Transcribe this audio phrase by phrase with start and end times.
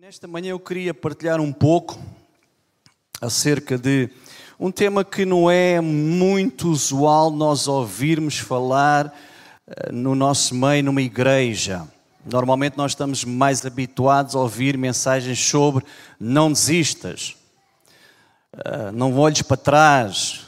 [0.00, 1.98] Nesta manhã eu queria partilhar um pouco
[3.20, 4.08] acerca de
[4.58, 9.12] um tema que não é muito usual nós ouvirmos falar
[9.66, 11.84] eh, no nosso meio, numa igreja.
[12.24, 15.84] Normalmente nós estamos mais habituados a ouvir mensagens sobre
[16.20, 17.36] não desistas,
[18.56, 20.42] eh, não olhes para trás,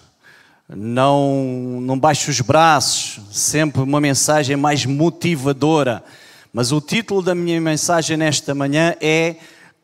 [0.69, 6.05] não, não baixes os braços, sempre uma mensagem mais motivadora.
[6.53, 9.37] Mas o título da minha mensagem nesta manhã é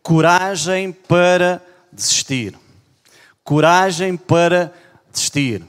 [0.03, 1.63] Coragem para
[1.93, 2.59] desistir.
[3.45, 4.73] Coragem para
[5.13, 5.65] desistir.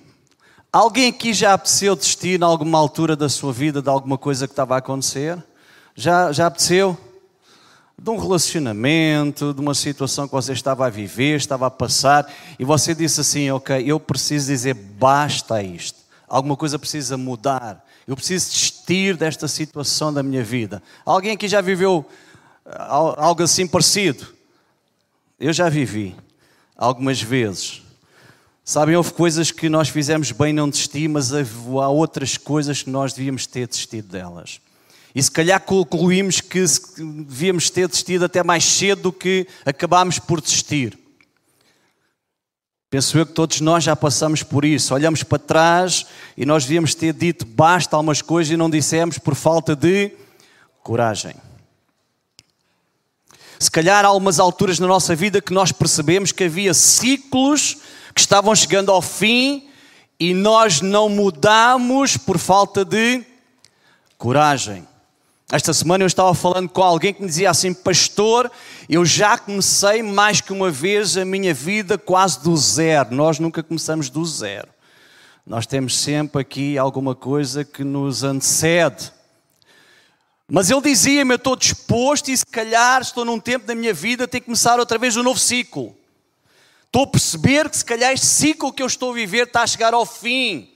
[0.74, 4.54] Alguém aqui já apeteceu desistir em alguma altura da sua vida de alguma coisa que
[4.54, 5.38] estava a acontecer?
[5.96, 6.98] Já, já apeteceu?
[7.98, 12.66] De um relacionamento, de uma situação que você estava a viver, estava a passar, e
[12.66, 15.98] você disse assim: Ok, eu preciso dizer basta a isto.
[16.28, 17.84] Alguma coisa precisa mudar.
[18.08, 20.82] Eu preciso desistir desta situação da minha vida.
[21.06, 22.06] Alguém aqui já viveu
[22.66, 24.26] ah, algo assim parecido?
[25.38, 26.16] Eu já vivi
[26.78, 27.82] algumas vezes.
[28.64, 33.12] Sabem, houve coisas que nós fizemos bem não desistir, mas há outras coisas que nós
[33.12, 34.62] devíamos ter desistido delas.
[35.14, 36.64] E se calhar concluímos que
[36.98, 40.98] devíamos ter desistido até mais cedo do que acabámos por desistir.
[42.90, 44.94] Penso eu que todos nós já passamos por isso.
[44.94, 46.06] Olhamos para trás
[46.38, 50.12] e nós devíamos ter dito basta algumas coisas e não dissemos por falta de
[50.82, 51.36] coragem.
[53.60, 57.78] Se calhar há algumas alturas na nossa vida que nós percebemos que havia ciclos
[58.14, 59.68] que estavam chegando ao fim
[60.18, 63.24] e nós não mudamos por falta de
[64.18, 64.88] coragem.
[65.50, 68.52] Esta semana eu estava falando com alguém que me dizia assim: Pastor,
[68.90, 73.16] eu já comecei mais que uma vez a minha vida quase do zero.
[73.16, 74.68] Nós nunca começamos do zero.
[75.46, 79.14] Nós temos sempre aqui alguma coisa que nos antecede.
[80.52, 84.28] Mas ele dizia-me: Eu estou disposto e se calhar estou num tempo da minha vida,
[84.28, 85.96] tenho que começar outra vez um novo ciclo.
[86.88, 89.68] Estou a perceber que se calhar este ciclo que eu estou a viver está a
[89.68, 90.74] chegar ao fim.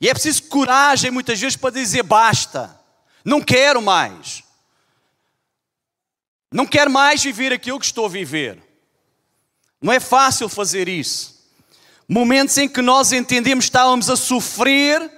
[0.00, 2.79] E é preciso coragem muitas vezes para dizer basta.
[3.24, 4.42] Não quero mais.
[6.52, 8.58] Não quero mais viver aquilo que estou a viver.
[9.80, 11.40] Não é fácil fazer isso.
[12.08, 15.10] Momentos em que nós entendemos que estávamos a sofrer,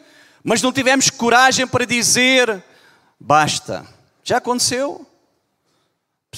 [0.44, 2.62] mas não tivemos coragem para dizer
[3.18, 3.86] basta.
[4.22, 5.06] Já aconteceu?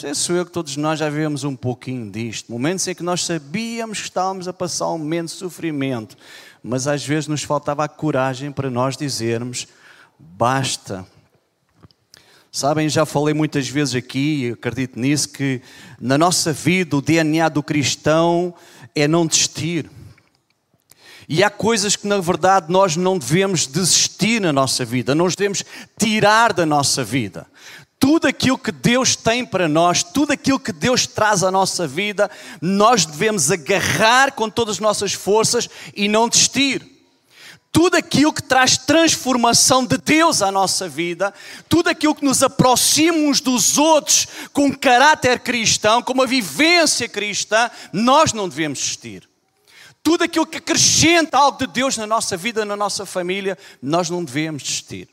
[0.01, 2.51] Penso eu que todos nós já vivemos um pouquinho disto.
[2.51, 6.17] Momentos em que nós sabíamos que estávamos a passar um momento de sofrimento,
[6.63, 9.69] mas às vezes nos faltava a coragem para nós dizermos
[10.19, 11.07] basta.
[12.57, 15.61] Sabem, já falei muitas vezes aqui, acredito nisso, que
[16.01, 18.55] na nossa vida o DNA do cristão
[18.95, 19.91] é não desistir.
[21.29, 25.35] E há coisas que na verdade nós não devemos desistir na nossa vida, não os
[25.35, 25.65] devemos
[25.99, 27.45] tirar da nossa vida.
[27.99, 32.31] Tudo aquilo que Deus tem para nós, tudo aquilo que Deus traz à nossa vida,
[32.63, 36.94] nós devemos agarrar com todas as nossas forças e não desistir
[37.75, 41.35] tudo aquilo que traz transformação de Deus à nossa vida,
[41.69, 47.69] tudo aquilo que nos aproxima uns dos outros com caráter cristão, com uma vivência cristã,
[47.93, 49.29] nós não devemos desistir.
[50.05, 54.23] Tudo aquilo que acrescenta algo de Deus na nossa vida, na nossa família, nós não
[54.23, 55.09] devemos desistir.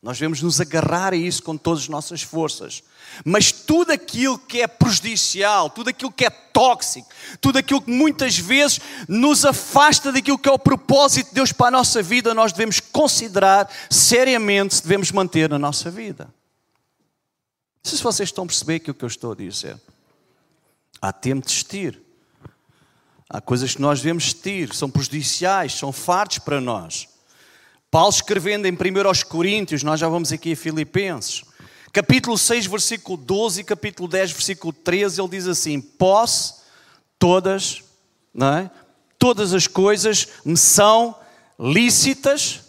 [0.00, 2.84] Nós devemos nos agarrar a isso com todas as nossas forças.
[3.24, 7.08] Mas tudo aquilo que é prejudicial, tudo aquilo que é tóxico,
[7.40, 11.68] tudo aquilo que muitas vezes nos afasta daquilo que é o propósito de Deus para
[11.68, 16.24] a nossa vida, nós devemos considerar seriamente se devemos manter na nossa vida.
[17.84, 19.76] Não sei se vocês estão a perceber aquilo que eu estou a dizer.
[21.00, 22.00] Há tempo de desistir.
[23.28, 27.08] Há coisas que nós devemos desistir, são prejudiciais, são fartos para nós.
[27.90, 28.76] Paulo escrevendo em 1
[29.28, 31.42] Coríntios, nós já vamos aqui a Filipenses,
[31.92, 36.62] capítulo 6, versículo 12 e capítulo 10, versículo 13, ele diz assim: Posso
[37.18, 37.82] todas,
[38.32, 38.70] não é?
[39.18, 41.14] Todas as coisas me são
[41.60, 42.60] lícitas,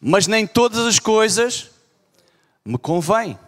[0.00, 1.70] mas nem todas as coisas
[2.64, 3.38] me convêm.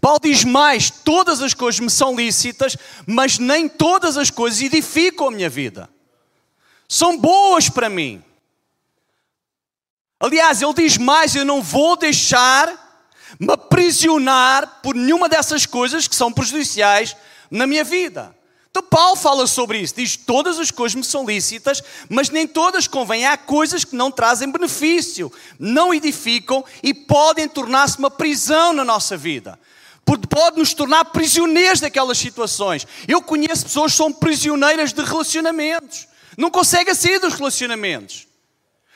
[0.00, 2.76] Paulo diz mais: todas as coisas me são lícitas,
[3.06, 5.90] mas nem todas as coisas edificam a minha vida.
[6.88, 8.22] São boas para mim.
[10.20, 12.89] Aliás, ele diz mais: eu não vou deixar
[13.38, 17.16] me aprisionar por nenhuma dessas coisas que são prejudiciais
[17.50, 18.34] na minha vida.
[18.70, 22.86] Então, Paulo fala sobre isso, diz: todas as coisas me são lícitas, mas nem todas
[22.86, 23.26] convêm.
[23.26, 29.16] Há coisas que não trazem benefício, não edificam e podem tornar-se uma prisão na nossa
[29.16, 29.58] vida.
[30.28, 32.86] Pode nos tornar prisioneiros daquelas situações.
[33.06, 36.06] Eu conheço pessoas que são prisioneiras de relacionamentos,
[36.36, 38.26] não conseguem sair dos relacionamentos,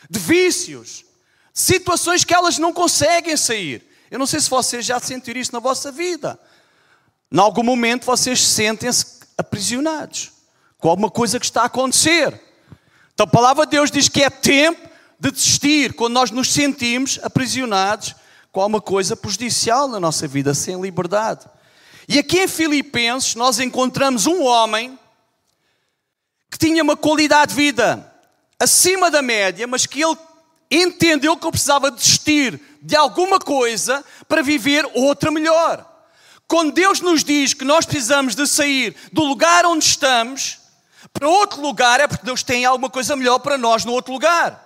[0.08, 1.04] de vícios,
[1.52, 3.93] situações que elas não conseguem sair.
[4.10, 6.38] Eu não sei se vocês já sentiram isso na vossa vida.
[7.32, 10.32] Em algum momento vocês sentem-se aprisionados
[10.78, 12.40] com alguma coisa que está a acontecer.
[13.12, 17.18] Então a palavra de Deus diz que é tempo de desistir quando nós nos sentimos
[17.22, 18.14] aprisionados
[18.52, 21.46] com alguma coisa prejudicial na nossa vida, sem liberdade.
[22.06, 24.98] E aqui em Filipenses nós encontramos um homem
[26.50, 28.12] que tinha uma qualidade de vida
[28.60, 30.16] acima da média, mas que ele
[30.70, 35.90] entendeu que eu precisava desistir de alguma coisa para viver outra melhor.
[36.46, 40.58] Quando Deus nos diz que nós precisamos de sair do lugar onde estamos
[41.12, 44.62] para outro lugar, é porque Deus tem alguma coisa melhor para nós no outro lugar.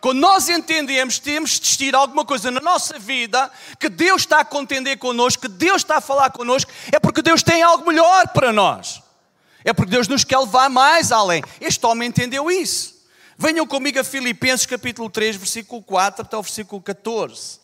[0.00, 4.44] Quando nós entendemos temos de desistir alguma coisa na nossa vida, que Deus está a
[4.44, 8.52] contender connosco, que Deus está a falar connosco, é porque Deus tem algo melhor para
[8.52, 9.02] nós.
[9.62, 11.42] É porque Deus nos quer levar mais além.
[11.60, 12.97] Este homem entendeu isso.
[13.40, 17.60] Venham comigo a Filipenses capítulo 3, versículo 4 até o versículo 14.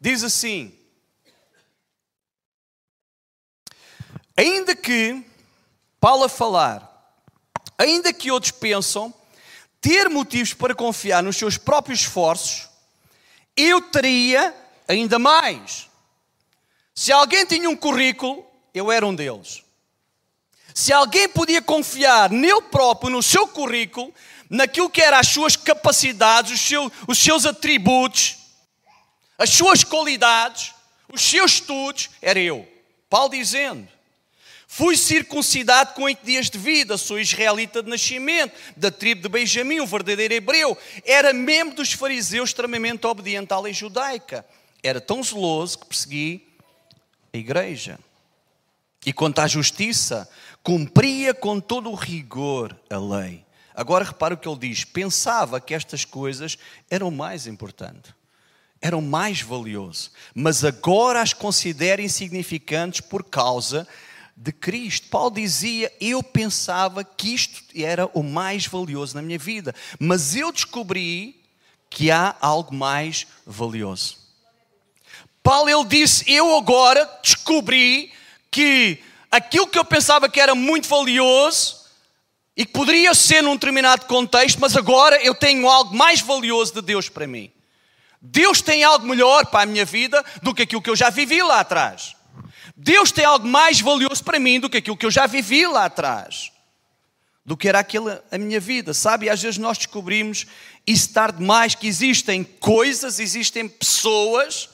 [0.00, 0.74] Diz assim:
[4.34, 5.22] Ainda que,
[6.00, 7.22] Paulo a falar,
[7.76, 9.12] ainda que outros pensam
[9.78, 12.70] ter motivos para confiar nos seus próprios esforços,
[13.54, 14.54] eu teria
[14.88, 15.90] ainda mais.
[16.94, 18.42] Se alguém tinha um currículo,
[18.72, 19.62] eu era um deles.
[20.74, 24.14] Se alguém podia confiar nele próprio, no seu currículo,
[24.50, 28.36] naquilo que eram as suas capacidades, os seus, os seus atributos,
[29.38, 30.74] as suas qualidades,
[31.12, 32.68] os seus estudos, era eu.
[33.08, 33.88] Paulo dizendo:
[34.66, 39.80] Fui circuncidado com oito dias de vida, sou israelita de nascimento, da tribo de Benjamim,
[39.80, 40.76] um verdadeiro hebreu.
[41.04, 44.44] Era membro dos fariseus, extremamente obediente à lei judaica.
[44.82, 46.48] Era tão zeloso que persegui
[47.32, 47.98] a igreja.
[49.04, 50.30] E quanto à justiça,
[50.62, 53.44] cumpria com todo o rigor a lei.
[53.74, 56.58] Agora repara o que ele diz: pensava que estas coisas
[56.90, 58.12] eram mais importantes,
[58.80, 63.86] eram mais valioso, mas agora as considera insignificantes por causa
[64.36, 65.08] de Cristo.
[65.08, 70.50] Paulo dizia: Eu pensava que isto era o mais valioso na minha vida, mas eu
[70.50, 71.40] descobri
[71.88, 74.18] que há algo mais valioso.
[75.42, 78.12] Paulo ele disse: Eu agora descobri
[78.50, 81.79] que aquilo que eu pensava que era muito valioso
[82.60, 86.82] e que poderia ser num determinado contexto, mas agora eu tenho algo mais valioso de
[86.82, 87.50] Deus para mim.
[88.20, 91.42] Deus tem algo melhor para a minha vida do que aquilo que eu já vivi
[91.42, 92.14] lá atrás.
[92.76, 95.86] Deus tem algo mais valioso para mim do que aquilo que eu já vivi lá
[95.86, 96.52] atrás.
[97.46, 99.24] Do que era aquela a minha vida, sabe?
[99.24, 100.44] E às vezes nós descobrimos
[100.86, 104.68] isso tarde demais que existem coisas, existem pessoas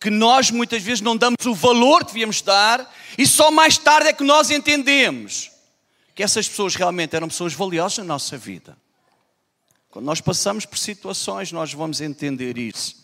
[0.00, 4.08] que nós muitas vezes não damos o valor que devíamos dar e só mais tarde
[4.08, 5.51] é que nós entendemos
[6.14, 8.76] que essas pessoas realmente eram pessoas valiosas na nossa vida.
[9.90, 13.02] Quando nós passamos por situações, nós vamos entender isso.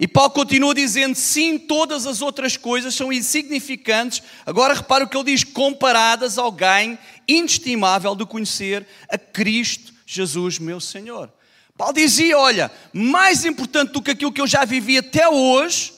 [0.00, 4.22] E Paulo continua dizendo: sim, todas as outras coisas são insignificantes.
[4.46, 10.58] Agora repara o que ele diz: comparadas ao ganho inestimável de conhecer a Cristo Jesus,
[10.58, 11.32] meu Senhor.
[11.76, 15.92] Paulo dizia: olha, mais importante do que aquilo que eu já vivi até hoje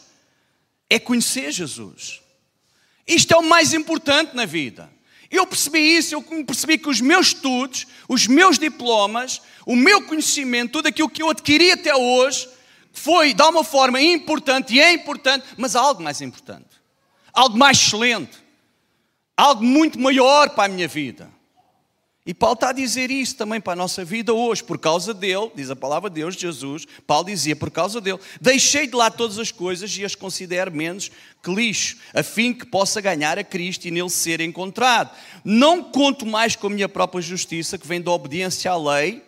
[0.89, 2.21] é conhecer Jesus.
[3.07, 4.91] Isto é o mais importante na vida.
[5.31, 10.73] Eu percebi isso, eu percebi que os meus estudos, os meus diplomas, o meu conhecimento,
[10.73, 12.49] tudo aquilo que eu adquiri até hoje,
[12.93, 16.69] foi de alguma forma importante e é importante, mas há algo mais importante,
[17.33, 18.39] algo mais excelente,
[19.37, 21.31] algo muito maior para a minha vida.
[22.27, 25.51] E Paulo está a dizer isso também para a nossa vida hoje, por causa dele,
[25.55, 29.39] diz a palavra de Deus, Jesus, Paulo dizia, por causa dele, deixei de lá todas
[29.39, 31.11] as coisas e as considero menos
[31.43, 35.17] que lixo, a fim que possa ganhar a Cristo e nele ser encontrado.
[35.43, 39.25] Não conto mais com a minha própria justiça, que vem da obediência à lei,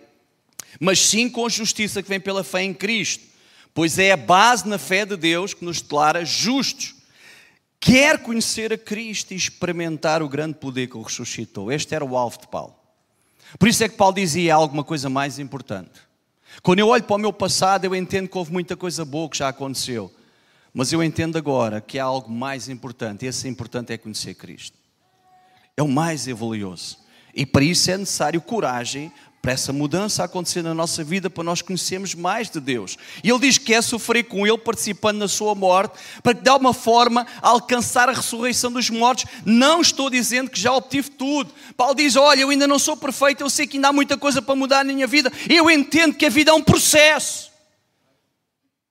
[0.79, 3.25] mas sim com a justiça que vem pela fé em Cristo,
[3.73, 6.95] pois é a base na fé de Deus que nos declara justos.
[7.81, 11.73] Quer conhecer a Cristo e experimentar o grande poder que o ressuscitou.
[11.73, 12.82] Este era o alvo de Paulo.
[13.59, 15.91] Por isso é que Paulo dizia alguma coisa mais importante.
[16.63, 19.39] Quando eu olho para o meu passado, eu entendo que houve muita coisa boa que
[19.39, 20.13] já aconteceu.
[20.75, 23.25] Mas eu entendo agora que há algo mais importante.
[23.25, 24.77] E esse importante é conhecer Cristo.
[25.77, 26.99] É o mais valioso.
[27.35, 31.61] E para isso é necessário coragem para essa mudança acontecer na nossa vida, para nós
[31.61, 32.97] conhecermos mais de Deus.
[33.25, 36.49] E ele diz que quer sofrer com Ele, participando na sua morte, para que de
[36.49, 39.25] alguma forma alcançar a ressurreição dos mortos.
[39.45, 41.53] Não estou dizendo que já obtive tudo.
[41.77, 44.41] Paulo diz: Olha, eu ainda não sou perfeito, eu sei que ainda há muita coisa
[44.41, 45.33] para mudar na minha vida.
[45.51, 47.51] Eu entendo que a vida é um processo.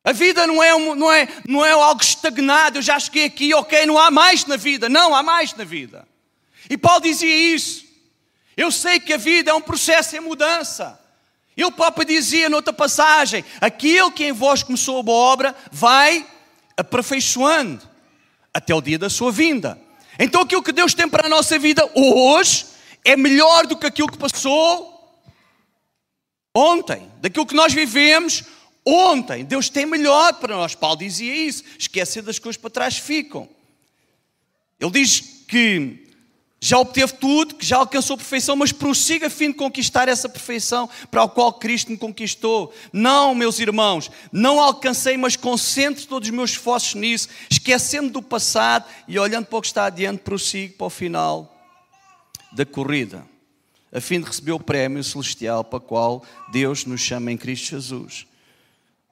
[0.04, 3.86] A vida não é, não, é, não é algo estagnado, eu já cheguei aqui, ok,
[3.86, 4.90] não há mais na vida.
[4.90, 6.06] Não, há mais na vida.
[6.70, 7.91] E Paulo dizia isso.
[8.62, 11.00] Eu sei que a vida é um processo em mudança.
[11.58, 16.28] Ele próprio dizia noutra passagem: aquele que em vós começou a boa obra vai
[16.78, 17.90] aperfeiçoando
[18.54, 19.82] até o dia da sua vinda.
[20.20, 22.68] Então aquilo que Deus tem para a nossa vida hoje
[23.04, 24.92] é melhor do que aquilo que passou
[26.56, 28.44] ontem, daquilo que nós vivemos
[28.86, 29.44] ontem.
[29.44, 30.76] Deus tem melhor para nós.
[30.76, 31.64] Paulo dizia isso.
[31.80, 33.50] Esquecer das coisas para trás ficam.
[34.80, 36.01] Ele diz que
[36.64, 40.30] já obteve tudo, que já alcançou a perfeição, mas prossiga a fim de conquistar essa
[40.30, 42.72] perfeição para a qual Cristo me conquistou.
[42.94, 48.86] Não, meus irmãos, não alcancei, mas concentro todos os meus esforços nisso, esquecendo do passado
[49.08, 51.52] e olhando para o que está adiante, prossigo para o final
[52.52, 53.26] da corrida,
[53.92, 57.72] a fim de receber o prémio celestial para o qual Deus nos chama em Cristo
[57.72, 58.28] Jesus.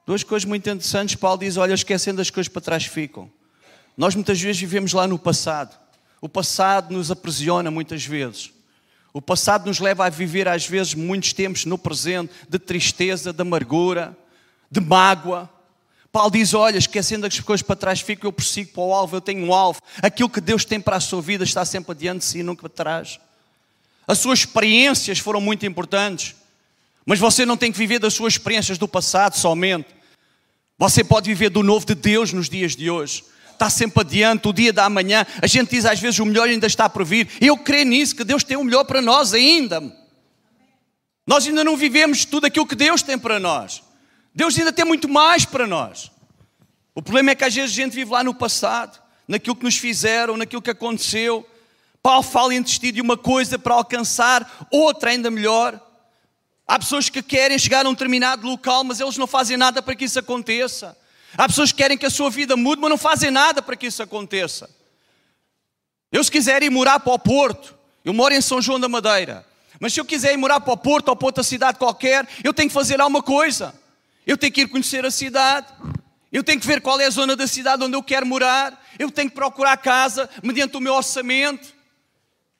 [0.06, 3.28] Duas coisas muito interessantes, Paulo diz: olha, esquecendo as coisas para trás ficam.
[3.96, 5.79] Nós muitas vezes vivemos lá no passado
[6.20, 8.52] o passado nos aprisiona muitas vezes.
[9.12, 13.42] O passado nos leva a viver, às vezes, muitos tempos no presente, de tristeza, de
[13.42, 14.16] amargura,
[14.70, 15.50] de mágoa.
[16.12, 19.20] Paulo diz: Olha, esquecendo as coisas para trás, fico, eu prossigo para o alvo, eu
[19.20, 19.80] tenho um alvo.
[20.00, 22.62] Aquilo que Deus tem para a sua vida está sempre adiante de si e nunca
[22.62, 23.18] para trás.
[24.06, 26.36] As suas experiências foram muito importantes,
[27.04, 29.88] mas você não tem que viver das suas experiências do passado somente.
[30.78, 33.24] Você pode viver do novo de Deus nos dias de hoje
[33.60, 35.26] está sempre adiante, o dia da manhã.
[35.42, 37.28] A gente diz às vezes o melhor ainda está por vir.
[37.42, 39.82] Eu creio nisso, que Deus tem o melhor para nós ainda.
[41.26, 43.82] Nós ainda não vivemos tudo aquilo que Deus tem para nós.
[44.34, 46.10] Deus ainda tem muito mais para nós.
[46.94, 48.98] O problema é que às vezes a gente vive lá no passado,
[49.28, 51.46] naquilo que nos fizeram, naquilo que aconteceu.
[52.02, 55.78] Paulo fala em desistir de uma coisa para alcançar outra ainda melhor.
[56.66, 59.94] Há pessoas que querem chegar a um determinado local, mas eles não fazem nada para
[59.94, 60.96] que isso aconteça.
[61.36, 63.86] Há pessoas que querem que a sua vida mude, mas não fazem nada para que
[63.86, 64.68] isso aconteça.
[66.10, 69.46] Eu, se quiser ir morar para o Porto, eu moro em São João da Madeira,
[69.78, 72.52] mas se eu quiser ir morar para o Porto ou para outra cidade qualquer, eu
[72.52, 73.74] tenho que fazer alguma coisa.
[74.26, 75.66] Eu tenho que ir conhecer a cidade,
[76.30, 79.10] eu tenho que ver qual é a zona da cidade onde eu quero morar, eu
[79.10, 81.74] tenho que procurar casa mediante o meu orçamento,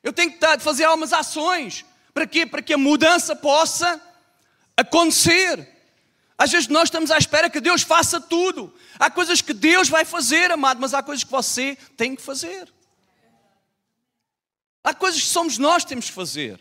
[0.03, 1.85] eu tenho que fazer algumas ações.
[2.13, 2.45] Para quê?
[2.45, 4.01] Para que a mudança possa
[4.75, 5.70] acontecer.
[6.41, 8.73] Às vezes nós estamos à espera que Deus faça tudo.
[8.97, 12.67] Há coisas que Deus vai fazer, amado, mas há coisas que você tem que fazer.
[14.83, 16.59] Há coisas que somos nós que temos que fazer.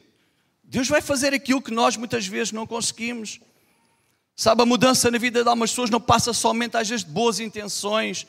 [0.62, 3.40] Deus vai fazer aquilo que nós muitas vezes não conseguimos.
[4.36, 7.40] Sabe, a mudança na vida de algumas pessoas não passa somente às vezes de boas
[7.40, 8.26] intenções,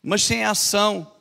[0.00, 1.12] mas sem ação.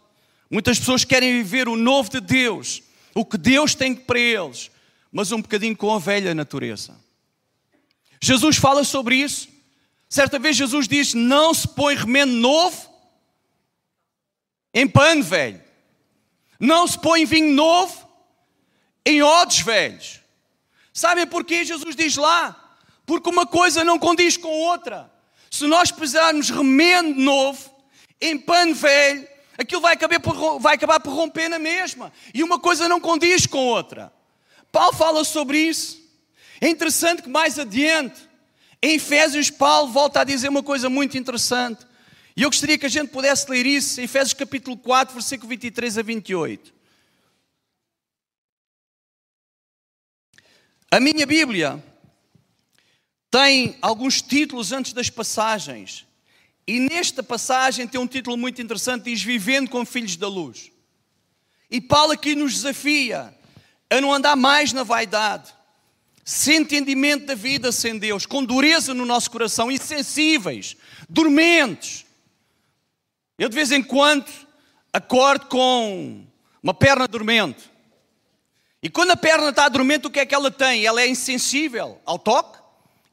[0.51, 2.83] Muitas pessoas querem viver o novo de Deus,
[3.15, 4.69] o que Deus tem para eles,
[5.11, 7.06] mas um bocadinho com a velha natureza.
[8.21, 9.47] Jesus fala sobre isso.
[10.09, 12.87] Certa vez Jesus diz: Não se põe remendo novo
[14.73, 15.61] em pano velho,
[16.59, 18.07] não se põe vinho novo
[19.05, 20.21] em odres velhos.
[20.93, 22.77] Sabem porquê Jesus diz lá?
[23.05, 25.11] Porque uma coisa não condiz com outra.
[25.49, 27.71] Se nós precisarmos remendo novo
[28.19, 32.11] em pano velho, aquilo vai por, vai acabar por romper na mesma.
[32.33, 34.11] E uma coisa não condiz com outra.
[34.71, 36.06] Paulo fala sobre isso.
[36.59, 38.27] É interessante que mais adiante,
[38.81, 41.85] em Efésios, Paulo volta a dizer uma coisa muito interessante.
[42.35, 45.97] E eu gostaria que a gente pudesse ler isso, em Efésios capítulo 4, versículo 23
[45.97, 46.73] a 28.
[50.89, 51.83] A minha Bíblia
[53.29, 56.05] tem alguns títulos antes das passagens.
[56.65, 60.71] E nesta passagem tem um título muito interessante, diz Vivendo com Filhos da Luz.
[61.69, 63.33] E Paulo aqui nos desafia
[63.89, 65.53] a não andar mais na vaidade,
[66.27, 70.75] sem entendimento da vida sem Deus, com dureza no nosso coração, insensíveis,
[71.07, 72.05] dormentes.
[73.39, 74.29] Eu de vez em quando
[74.91, 76.25] acordo com
[76.61, 77.71] uma perna dormente.
[78.83, 80.85] E quando a perna está dormente, o que é que ela tem?
[80.85, 82.59] Ela é insensível ao toque,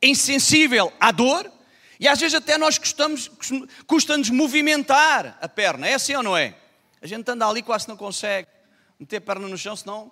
[0.02, 1.48] é insensível à dor,
[2.00, 3.30] e às vezes até nós custamos,
[3.86, 5.86] custa-nos movimentar a perna.
[5.86, 6.56] É assim ou não é?
[7.00, 8.48] A gente anda ali quase não consegue
[8.98, 10.10] meter a perna no chão, senão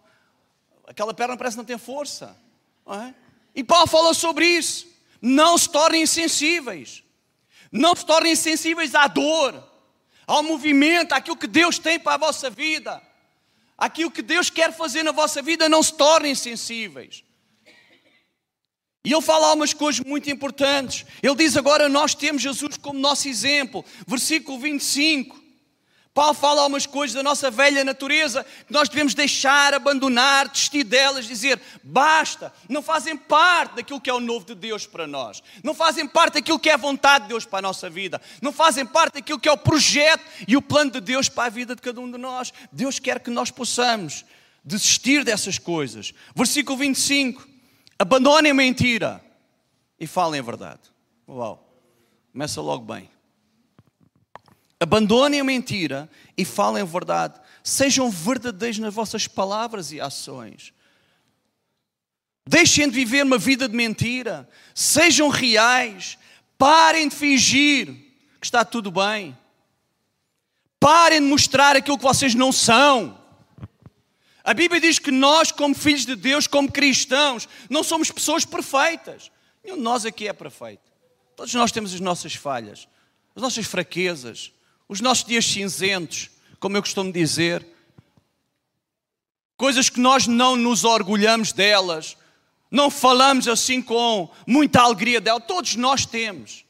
[0.86, 2.40] aquela perna parece não ter força.
[2.86, 3.14] É?
[3.54, 4.86] E Paulo fala sobre isso.
[5.20, 7.02] Não se tornem insensíveis.
[7.70, 9.66] Não se tornem insensíveis à dor,
[10.26, 13.02] ao movimento, àquilo que Deus tem para a vossa vida.
[13.78, 17.24] Aquilo que Deus quer fazer na vossa vida, não se tornem insensíveis.
[19.04, 21.04] E ele fala algumas coisas muito importantes.
[21.22, 23.84] Ele diz agora: Nós temos Jesus como nosso exemplo.
[24.06, 25.41] Versículo 25.
[26.14, 31.26] Paulo fala algumas coisas da nossa velha natureza que nós devemos deixar, abandonar, desistir delas,
[31.26, 35.72] dizer basta, não fazem parte daquilo que é o novo de Deus para nós, não
[35.72, 38.84] fazem parte daquilo que é a vontade de Deus para a nossa vida, não fazem
[38.84, 41.80] parte daquilo que é o projeto e o plano de Deus para a vida de
[41.80, 42.52] cada um de nós.
[42.70, 44.22] Deus quer que nós possamos
[44.62, 46.12] desistir dessas coisas.
[46.36, 47.48] Versículo 25:
[47.98, 49.24] abandonem a mentira
[49.98, 50.80] e falem a verdade.
[51.26, 51.66] Uau,
[52.32, 53.08] começa logo bem.
[54.82, 57.40] Abandonem a mentira e falem a verdade.
[57.62, 60.74] Sejam verdadeiros nas vossas palavras e ações.
[62.44, 64.48] Deixem de viver uma vida de mentira.
[64.74, 66.18] Sejam reais.
[66.58, 67.94] Parem de fingir
[68.40, 69.38] que está tudo bem.
[70.80, 73.22] Parem de mostrar aquilo que vocês não são.
[74.42, 79.30] A Bíblia diz que nós, como filhos de Deus, como cristãos, não somos pessoas perfeitas.
[79.62, 80.90] Nenhum de nós aqui é perfeito.
[81.36, 82.88] Todos nós temos as nossas falhas,
[83.36, 84.52] as nossas fraquezas,
[84.92, 86.30] os nossos dias cinzentos,
[86.60, 87.66] como eu costumo dizer.
[89.56, 92.14] Coisas que nós não nos orgulhamos delas,
[92.70, 96.66] não falamos assim com muita alegria dela, todos nós temos.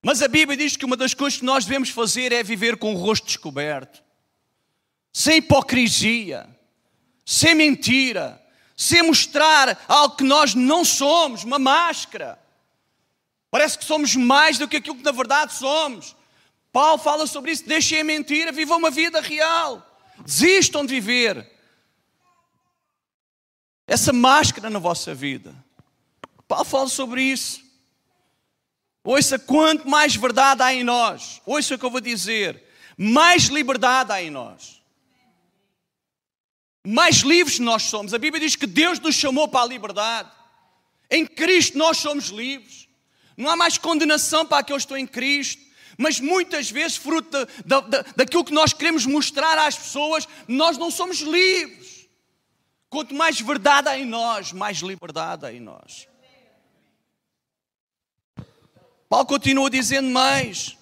[0.00, 2.94] Mas a Bíblia diz que uma das coisas que nós devemos fazer é viver com
[2.94, 4.00] o rosto descoberto
[5.12, 6.48] sem hipocrisia,
[7.26, 8.40] sem mentira,
[8.76, 12.38] sem mostrar algo que nós não somos, uma máscara.
[13.50, 16.14] Parece que somos mais do que aquilo que na verdade somos.
[16.78, 19.84] Paulo fala sobre isso, deixem a mentira, vivam uma vida real.
[20.24, 21.50] Desistam de viver
[23.84, 25.52] essa máscara na vossa vida.
[26.46, 27.64] Paulo fala sobre isso.
[29.02, 31.42] Ouça quanto mais verdade há em nós.
[31.44, 32.62] Ouça o que eu vou dizer.
[32.96, 34.78] Mais liberdade há em nós
[36.86, 38.14] mais livres nós somos.
[38.14, 40.30] A Bíblia diz que Deus nos chamou para a liberdade.
[41.10, 42.88] Em Cristo nós somos livres.
[43.36, 45.67] Não há mais condenação para aqueles que estão em Cristo.
[45.98, 47.28] Mas muitas vezes, fruto
[47.66, 52.08] da, da, daquilo que nós queremos mostrar às pessoas, nós não somos livres.
[52.88, 56.06] Quanto mais verdade há em nós, mais liberdade há em nós.
[59.08, 60.78] Paulo continua dizendo mais: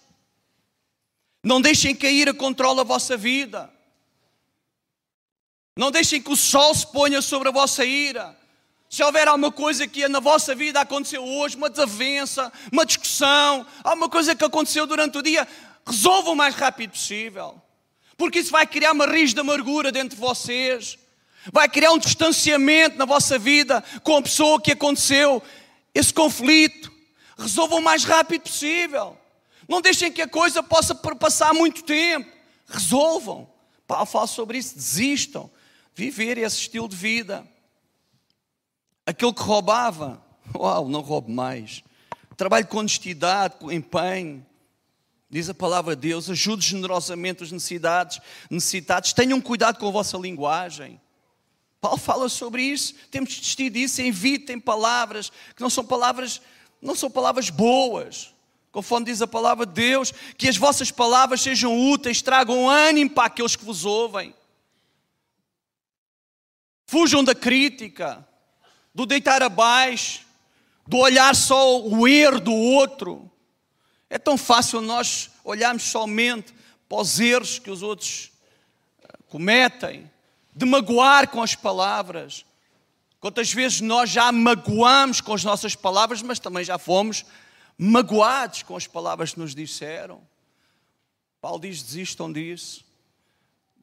[1.43, 3.73] Não deixem cair a controla a vossa vida.
[5.75, 8.37] Não deixem que o sol se ponha sobre a vossa ira.
[8.97, 14.09] Se houver alguma coisa que na vossa vida aconteceu hoje, uma desavença, uma discussão, alguma
[14.09, 15.47] coisa que aconteceu durante o dia,
[15.87, 17.61] resolvam o mais rápido possível.
[18.17, 20.97] Porque isso vai criar uma raiz de amargura dentro de vocês.
[21.53, 25.43] Vai criar um distanciamento na vossa vida com a pessoa que aconteceu
[25.95, 26.91] esse conflito.
[27.37, 29.15] Resolvam o mais rápido possível.
[29.69, 32.32] Não deixem que a coisa possa passar muito tempo.
[32.67, 33.47] Resolvam.
[33.87, 34.75] Paulo fala sobre isso.
[34.75, 35.50] Desistam
[35.95, 37.47] viver esse estilo de vida.
[39.06, 40.21] Aquele que roubava,
[40.52, 41.84] uau, não roube mais.
[42.36, 44.45] Trabalhe com honestidade, com empenho.
[45.30, 49.12] Diz a palavra de Deus, ajude generosamente os necessitados, necessitados.
[49.12, 51.00] Tenham cuidado com a vossa linguagem.
[51.80, 52.95] Paulo fala sobre isso.
[53.10, 54.02] Temos de desistir disso.
[54.02, 56.40] Evitem palavras que não são palavras,
[56.82, 58.34] não são palavras boas.
[58.73, 63.26] Conforme diz a palavra de Deus, que as vossas palavras sejam úteis, tragam ânimo para
[63.26, 64.34] aqueles que vos ouvem.
[66.86, 68.26] Fujam da crítica,
[68.97, 70.23] do deitar abaixo,
[70.87, 73.30] do olhar só o erro do outro.
[74.09, 76.54] É tão fácil nós olharmos somente
[76.89, 78.32] para os erros que os outros
[79.02, 80.11] eh, cometem,
[80.54, 82.47] de magoar com as palavras.
[83.21, 87.26] Quantas vezes nós já magoamos com as nossas palavras, mas também já fomos
[87.76, 90.23] magoados com as palavras que nos disseram.
[91.39, 92.82] Paulo diz: desistam disso.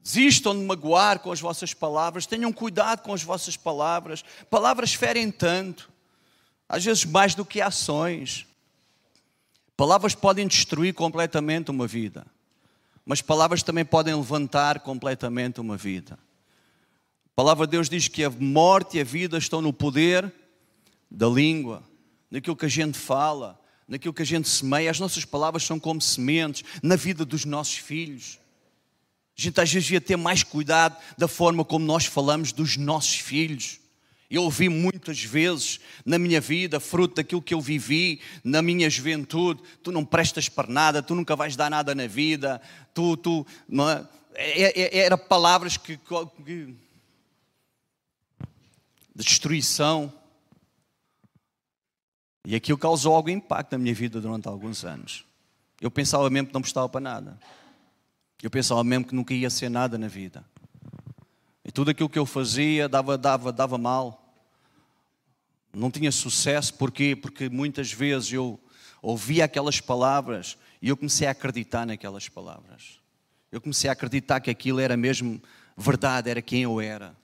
[0.04, 4.22] Desistam de magoar com as vossas palavras, tenham cuidado com as vossas palavras.
[4.50, 5.90] Palavras ferem tanto,
[6.68, 8.46] às vezes mais do que ações.
[9.78, 12.28] Palavras podem destruir completamente uma vida,
[13.06, 16.20] mas palavras também podem levantar completamente uma vida.
[17.26, 20.32] A palavra de Deus diz que a morte e a vida estão no poder
[21.10, 21.82] da língua,
[22.30, 24.92] naquilo que a gente fala, naquilo que a gente semeia.
[24.92, 28.43] As nossas palavras são como sementes na vida dos nossos filhos.
[29.38, 33.16] A gente às vezes devia ter mais cuidado da forma como nós falamos dos nossos
[33.16, 33.80] filhos.
[34.30, 39.62] Eu ouvi muitas vezes na minha vida, fruto daquilo que eu vivi na minha juventude,
[39.84, 42.62] tu não prestas para nada, tu nunca vais dar nada na vida,
[42.94, 44.08] tu, tu, não é?
[44.34, 46.76] é, é era palavras que, que
[49.16, 50.12] de destruição.
[52.46, 55.26] E aquilo causou algum impacto na minha vida durante alguns anos.
[55.80, 57.40] Eu pensava mesmo que não prestava para nada.
[58.44, 60.46] Eu pensava mesmo que nunca ia ser nada na vida.
[61.64, 64.38] E tudo aquilo que eu fazia dava, dava, dava mal.
[65.74, 67.16] Não tinha sucesso, porquê?
[67.16, 68.60] Porque muitas vezes eu
[69.02, 73.00] ouvia aquelas palavras e eu comecei a acreditar naquelas palavras.
[73.50, 75.42] Eu comecei a acreditar que aquilo era mesmo
[75.78, 77.16] verdade, era quem eu era.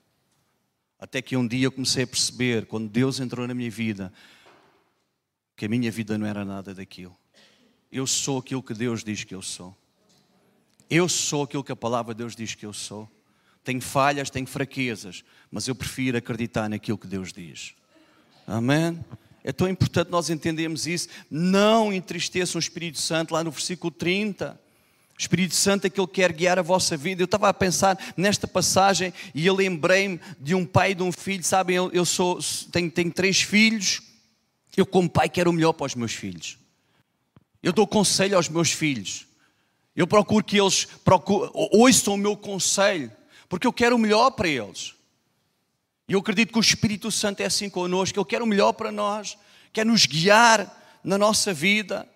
[0.97, 4.13] Até que um dia eu comecei a perceber, quando Deus entrou na minha vida,
[5.53, 7.15] que a minha vida não era nada daquilo.
[7.91, 9.75] Eu sou aquilo que Deus diz que eu sou.
[10.89, 13.09] Eu sou aquilo que a palavra de Deus diz que eu sou.
[13.63, 17.75] Tenho falhas, tenho fraquezas, mas eu prefiro acreditar naquilo que Deus diz.
[18.47, 18.99] Amém?
[19.43, 21.07] É tão importante nós entendermos isso.
[21.29, 24.59] Não entristeçam o Espírito Santo, lá no versículo 30.
[25.15, 27.21] O Espírito Santo é que Ele quer guiar a vossa vida.
[27.21, 31.11] Eu estava a pensar nesta passagem e eu lembrei-me de um pai e de um
[31.11, 31.43] filho.
[31.43, 32.39] Sabem, eu, eu sou,
[32.71, 34.01] tenho, tenho três filhos.
[34.75, 36.57] Eu, como pai, quero o melhor para os meus filhos.
[37.61, 39.28] Eu dou conselho aos meus filhos.
[39.99, 40.87] Eu procuro que eles
[41.73, 43.11] ouçam o meu conselho,
[43.49, 44.93] porque eu quero o melhor para eles.
[46.07, 48.93] E eu acredito que o Espírito Santo é assim connosco, Ele quer o melhor para
[48.93, 49.37] nós,
[49.73, 52.07] quer nos guiar na nossa vida.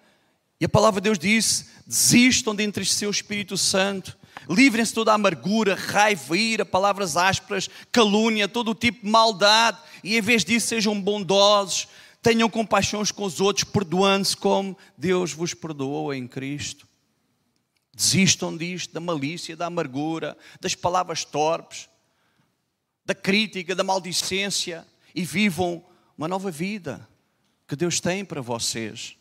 [0.61, 2.63] E a palavra de Deus diz: desistam de
[3.05, 4.17] o Espírito Santo,
[4.49, 10.15] livrem-se toda a amargura, raiva, ira, palavras ásperas, calúnia, todo o tipo de maldade, e
[10.15, 11.89] em vez disso sejam bondosos,
[12.21, 16.92] tenham compaixão com os outros, perdoando-se como Deus vos perdoou em Cristo.
[17.95, 21.87] Desistam disto, da malícia, da amargura, das palavras torpes,
[23.05, 25.83] da crítica, da maldicência e vivam
[26.17, 27.07] uma nova vida
[27.67, 29.15] que Deus tem para vocês.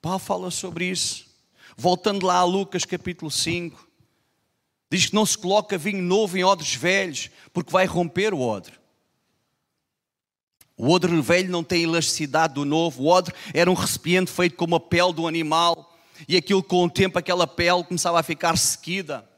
[0.00, 1.28] Paulo fala sobre isso.
[1.76, 3.88] Voltando lá a Lucas capítulo 5,
[4.90, 8.74] diz que não se coloca vinho novo em odres velhos, porque vai romper o odre.
[10.76, 13.02] O odre velho não tem elasticidade do novo.
[13.02, 15.87] O odre era um recipiente feito com uma pele do animal
[16.26, 19.28] e aquilo com o tempo, aquela pele começava a ficar sequida.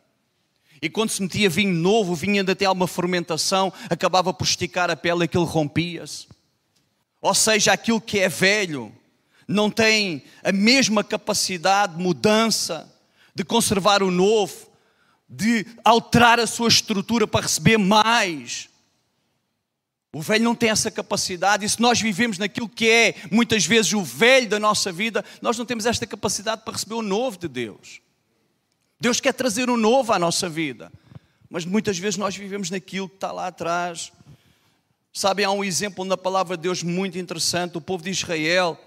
[0.80, 5.20] E quando se metia vinho novo, vinha até alguma fermentação, acabava por esticar a pele
[5.20, 6.26] e aquilo rompia-se.
[7.20, 8.92] Ou seja, aquilo que é velho
[9.46, 12.90] não tem a mesma capacidade de mudança,
[13.34, 14.70] de conservar o novo,
[15.28, 18.68] de alterar a sua estrutura para receber mais.
[20.12, 23.92] O velho não tem essa capacidade, e se nós vivemos naquilo que é muitas vezes
[23.92, 27.46] o velho da nossa vida, nós não temos esta capacidade para receber o novo de
[27.46, 28.00] Deus.
[29.00, 30.92] Deus quer trazer o novo à nossa vida,
[31.48, 34.12] mas muitas vezes nós vivemos naquilo que está lá atrás.
[35.12, 38.78] Sabem, há um exemplo na palavra de Deus muito interessante: o povo de Israel,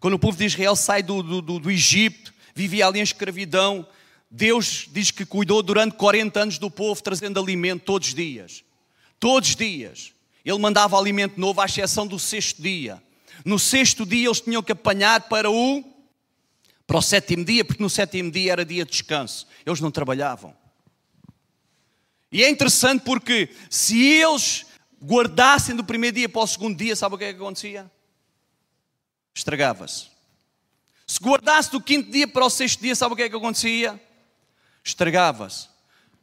[0.00, 3.86] quando o povo de Israel sai do, do, do, do Egito, vivia ali em escravidão,
[4.28, 8.64] Deus diz que cuidou durante 40 anos do povo, trazendo alimento todos os dias.
[9.20, 10.13] Todos os dias.
[10.44, 13.02] Ele mandava alimento novo, à exceção do sexto dia.
[13.44, 15.84] No sexto dia eles tinham que apanhar para o
[16.86, 19.46] para o sétimo dia, porque no sétimo dia era dia de descanso.
[19.64, 20.54] Eles não trabalhavam.
[22.30, 24.66] E é interessante porque se eles
[25.02, 27.90] guardassem do primeiro dia para o segundo dia, sabe o que é que acontecia?
[29.34, 30.08] Estragava-se.
[31.06, 34.00] Se guardasse do quinto dia para o sexto dia, sabe o que é que acontecia?
[34.82, 35.68] Estragava-se.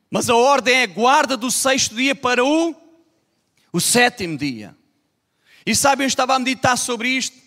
[0.10, 2.76] Mas a ordem é guarda do sexto dia para o
[3.72, 4.76] o sétimo dia.
[5.66, 7.38] E sabem, eu estava a meditar sobre isto,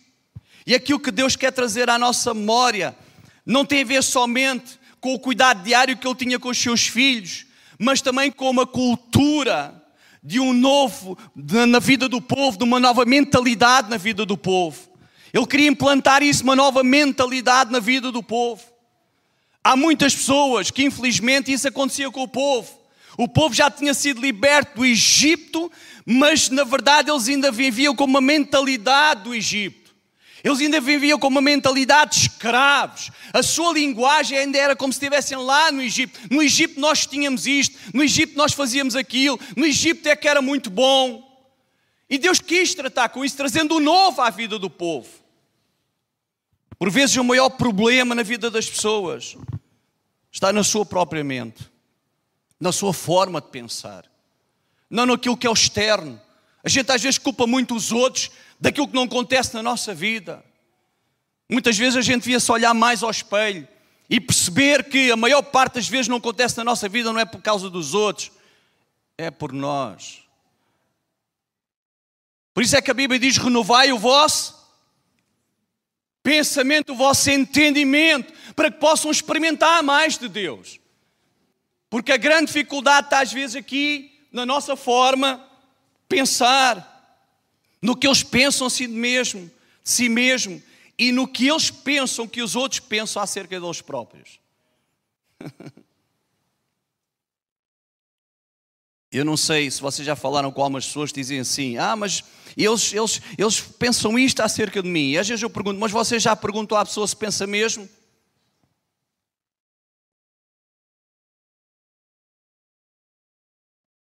[0.66, 2.96] e aquilo que Deus quer trazer à nossa memória
[3.44, 6.86] não tem a ver somente com o cuidado diário que ele tinha com os seus
[6.86, 7.44] filhos,
[7.78, 9.82] mas também com uma cultura
[10.22, 14.88] de um novo na vida do povo, de uma nova mentalidade na vida do povo.
[15.34, 18.62] Ele queria implantar isso, uma nova mentalidade na vida do povo.
[19.62, 22.70] Há muitas pessoas que, infelizmente, isso acontecia com o povo.
[23.18, 25.70] O povo já tinha sido liberto do Egito,
[26.04, 29.94] mas na verdade eles ainda viviam com uma mentalidade do Egito.
[30.42, 33.10] Eles ainda viviam com uma mentalidade de escravos.
[33.32, 36.20] A sua linguagem ainda era como se estivessem lá no Egito.
[36.30, 40.42] No Egito nós tínhamos isto, no Egito nós fazíamos aquilo, no Egito é que era
[40.42, 41.22] muito bom.
[42.10, 45.08] E Deus quis tratar com isso, trazendo o novo à vida do povo.
[46.78, 49.36] Por vezes o maior problema na vida das pessoas
[50.30, 51.72] está na sua própria mente
[52.64, 54.10] na sua forma de pensar,
[54.94, 56.20] não naquilo que é o externo.
[56.62, 58.30] A gente às vezes culpa muito os outros
[58.60, 60.44] daquilo que não acontece na nossa vida.
[61.50, 63.66] Muitas vezes a gente devia se olhar mais ao espelho
[64.08, 67.24] e perceber que a maior parte das vezes não acontece na nossa vida não é
[67.24, 68.30] por causa dos outros,
[69.18, 70.22] é por nós.
[72.54, 74.62] Por isso é que a Bíblia diz: renovai o vosso
[76.22, 80.78] pensamento, o vosso entendimento, para que possam experimentar mais de Deus.
[81.90, 85.42] Porque a grande dificuldade está às vezes aqui na nossa forma
[86.08, 87.30] pensar,
[87.80, 90.60] no que eles pensam de si mesmo, de si mesmo
[90.98, 94.40] e no que eles pensam que os outros pensam acerca deles próprios.
[99.12, 102.24] Eu não sei se vocês já falaram com algumas pessoas que dizem assim: ah, mas
[102.56, 105.10] eles, eles, eles pensam isto acerca de mim.
[105.10, 107.88] E às vezes eu pergunto: mas você já perguntou à pessoa se pensa mesmo?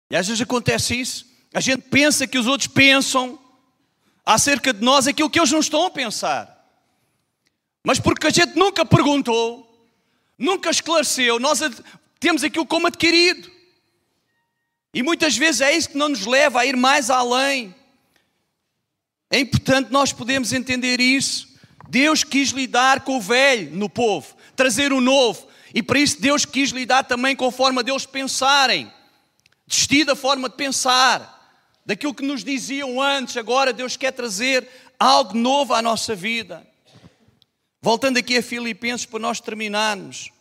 [0.09, 1.25] E às vezes acontece isso.
[1.53, 3.39] A gente pensa que os outros pensam
[4.25, 6.51] acerca de nós aquilo que eles não estão a pensar.
[7.83, 9.89] Mas porque a gente nunca perguntou,
[10.37, 11.59] nunca esclareceu, nós
[12.19, 13.51] temos aquilo como adquirido.
[14.93, 17.75] E muitas vezes é isso que não nos leva a ir mais além.
[19.29, 21.47] É importante nós podermos entender isso.
[21.89, 25.47] Deus quis lidar com o velho no povo, trazer o novo.
[25.73, 28.91] E para isso Deus quis lidar também com a forma deles pensarem.
[29.67, 31.33] Desistir da forma de pensar.
[31.85, 34.67] Daquilo que nos diziam antes, agora Deus quer trazer
[34.99, 36.65] algo novo à nossa vida.
[37.81, 40.31] Voltando aqui a Filipenses para nós terminarmos.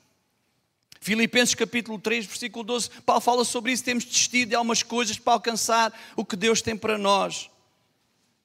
[1.01, 5.35] Filipenses capítulo 3, versículo 12, Paulo fala sobre isso, temos desistido de algumas coisas para
[5.35, 7.51] alcançar o que Deus tem para nós.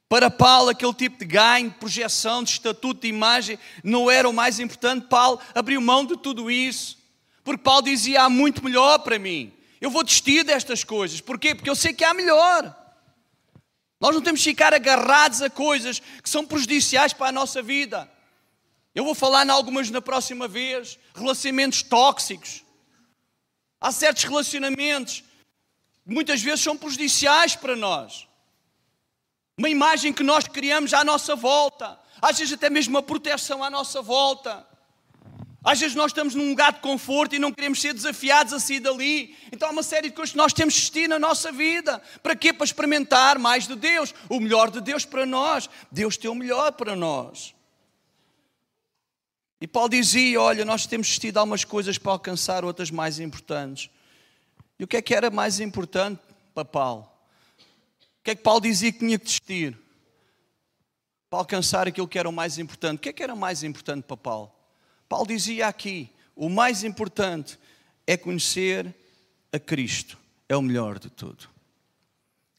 [0.10, 4.34] Para Paulo, aquele tipo de ganho, de projeção, de estatuto, de imagem, não era o
[4.34, 5.08] mais importante.
[5.08, 6.98] Paulo abriu mão de tudo isso.
[7.46, 9.54] Porque Paulo dizia: há muito melhor para mim.
[9.80, 11.22] Eu vou desistir destas coisas.
[11.22, 11.56] Porquê?
[11.56, 12.76] Porque eu sei que há melhor.
[14.00, 18.10] Nós não temos que ficar agarrados a coisas que são prejudiciais para a nossa vida.
[18.94, 20.98] Eu vou falar em algumas na próxima vez.
[21.14, 22.64] Relacionamentos tóxicos.
[23.80, 25.24] Há certos relacionamentos
[26.06, 28.30] que muitas vezes são prejudiciais para nós
[29.60, 33.70] uma imagem que nós criamos à nossa volta, às vezes até mesmo uma proteção à
[33.70, 34.66] nossa volta.
[35.64, 38.80] Às vezes nós estamos num lugar de conforto e não queremos ser desafiados a sair
[38.80, 39.36] dali.
[39.52, 42.02] Então há uma série de coisas que nós temos que assistir na nossa vida.
[42.24, 42.54] Para quê?
[42.54, 45.70] Para experimentar mais de Deus, o melhor de Deus para nós.
[45.92, 47.54] Deus tem o melhor para nós.
[49.60, 53.90] E Paulo dizia: Olha, nós temos assistido a algumas coisas para alcançar outras mais importantes.
[54.80, 56.22] E o que é que era mais importante
[56.56, 57.06] para Paulo?
[58.20, 59.78] O que é que Paulo dizia que tinha que desistir?
[61.30, 62.96] Para alcançar aquilo que era o mais importante.
[62.96, 64.59] O que é que era mais importante para Paulo?
[65.10, 67.60] Paulo dizia aqui: o mais importante
[68.06, 68.96] é conhecer
[69.52, 70.18] a Cristo.
[70.48, 71.50] É o melhor de tudo.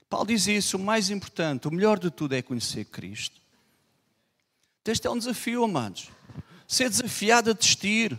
[0.09, 3.41] Paulo diz isso: o mais importante, o melhor de tudo é conhecer Cristo.
[4.85, 6.11] Este é um desafio, amados.
[6.67, 8.19] Ser desafiado a desistir.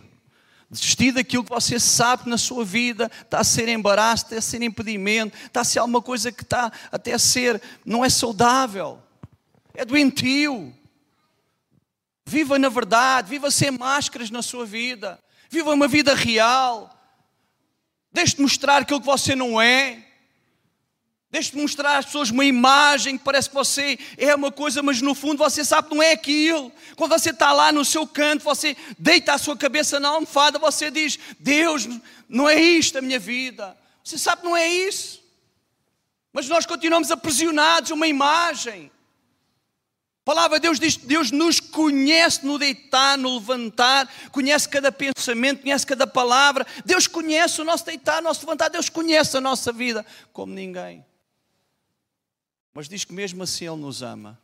[0.70, 4.62] Desistir daquilo que você sabe na sua vida está a ser embaraço, está a ser
[4.62, 8.98] impedimento, está a ser alguma coisa que está até a ser, não é saudável,
[9.74, 10.74] é doentio.
[12.24, 15.18] Viva na verdade, viva sem máscaras na sua vida,
[15.50, 16.90] viva uma vida real.
[18.12, 20.06] Deixe de mostrar aquilo que você não é.
[21.32, 25.14] Deixe-te mostrar às pessoas uma imagem que parece que você é uma coisa, mas no
[25.14, 26.70] fundo você sabe que não é aquilo.
[26.94, 30.90] Quando você está lá no seu canto, você deita a sua cabeça na almofada, você
[30.90, 31.88] diz: Deus,
[32.28, 33.74] não é isto a minha vida.
[34.04, 35.22] Você sabe que não é isso.
[36.34, 38.92] Mas nós continuamos aprisionados a uma imagem.
[40.22, 44.92] A palavra de Deus diz que Deus nos conhece no deitar, no levantar, conhece cada
[44.92, 46.64] pensamento, conhece cada palavra.
[46.84, 51.04] Deus conhece o nosso deitar, o nosso levantar, Deus conhece a nossa vida como ninguém.
[52.72, 54.40] Mas diz que mesmo assim Ele nos ama.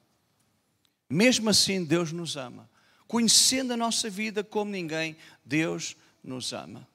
[1.08, 2.68] Mesmo assim Deus nos ama.
[3.06, 6.88] Conhecendo a nossa vida como ninguém, Deus nos ama.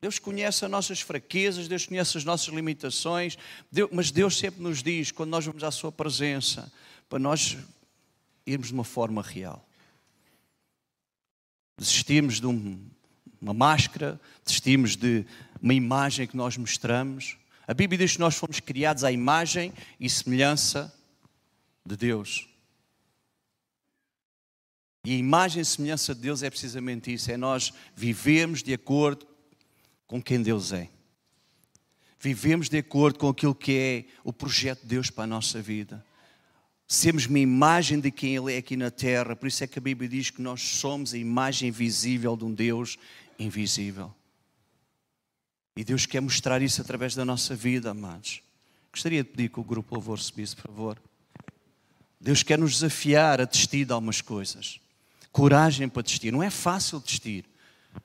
[0.00, 3.36] Deus conhece as nossas fraquezas, Deus conhece as nossas limitações,
[3.92, 6.72] mas Deus sempre nos diz, quando nós vamos à Sua presença,
[7.08, 7.56] para nós
[8.46, 9.66] irmos de uma forma real.
[11.78, 12.84] Desistirmos de um,
[13.40, 15.24] uma máscara, desistirmos de
[15.60, 20.08] uma imagem que nós mostramos, a Bíblia diz que nós fomos criados à imagem e
[20.08, 20.92] semelhança
[21.84, 22.48] de Deus.
[25.04, 29.26] E a imagem e semelhança de Deus é precisamente isso: é nós vivemos de acordo
[30.06, 30.88] com quem Deus é.
[32.18, 36.04] Vivemos de acordo com aquilo que é o projeto de Deus para a nossa vida.
[36.90, 39.82] Sermos uma imagem de quem Ele é aqui na terra, por isso é que a
[39.82, 42.96] Bíblia diz que nós somos a imagem visível de um Deus
[43.38, 44.10] invisível.
[45.76, 48.40] E Deus quer mostrar isso através da nossa vida, amados.
[48.90, 50.98] Gostaria de pedir que o grupo louvor subisse, por favor.
[52.18, 54.80] Deus quer nos desafiar a desistir de algumas coisas.
[55.30, 56.32] Coragem para desistir.
[56.32, 57.44] Não é fácil desistir.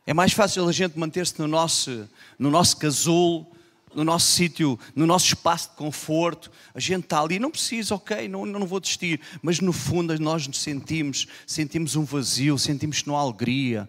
[0.06, 3.48] É mais fácil a gente manter-se no nosso, no nosso casulo,
[3.96, 6.52] no nosso sítio, no nosso espaço de conforto.
[6.74, 9.20] A gente está ali, não precisa, ok, não, não vou desistir.
[9.42, 13.88] Mas no fundo nós nos sentimos, sentimos um vazio, sentimos que não há alegria,